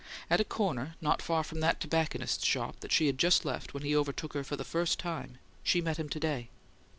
[0.31, 3.95] At a corner, not far from that tobacconist's shop she had just left when he
[3.95, 6.49] overtook her and walked with her for the first time, she met him to day.